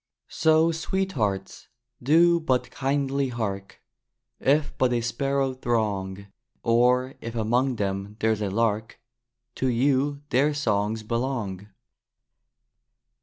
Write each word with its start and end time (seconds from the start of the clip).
So, 0.31 0.71
Sweethearts, 0.71 1.67
do 2.01 2.39
but 2.39 2.71
kindly 2.71 3.27
hark! 3.29 3.83
If 4.39 4.75
but 4.79 4.91
a 4.93 5.01
sparrow 5.01 5.53
throng, 5.53 6.25
Or 6.63 7.13
if 7.21 7.35
among 7.35 7.75
them 7.75 8.17
there's 8.19 8.41
a 8.41 8.49
lark, 8.49 8.99
To 9.57 9.67
you 9.67 10.23
their 10.31 10.55
songs 10.55 11.03
belong! 11.03 11.67